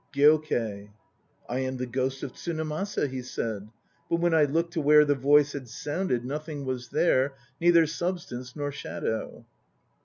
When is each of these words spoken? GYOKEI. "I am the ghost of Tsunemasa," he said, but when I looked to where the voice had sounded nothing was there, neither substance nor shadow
GYOKEI. 0.13 0.89
"I 1.47 1.59
am 1.59 1.77
the 1.77 1.85
ghost 1.85 2.23
of 2.23 2.33
Tsunemasa," 2.33 3.07
he 3.07 3.21
said, 3.21 3.69
but 4.09 4.15
when 4.15 4.33
I 4.33 4.45
looked 4.45 4.73
to 4.73 4.81
where 4.81 5.05
the 5.05 5.13
voice 5.13 5.53
had 5.53 5.69
sounded 5.69 6.25
nothing 6.25 6.65
was 6.65 6.89
there, 6.89 7.35
neither 7.59 7.85
substance 7.85 8.55
nor 8.55 8.71
shadow 8.71 9.45